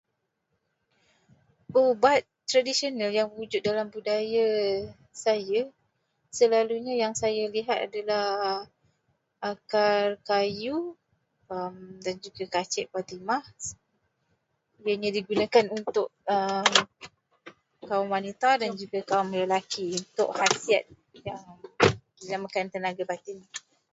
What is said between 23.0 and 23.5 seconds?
batin.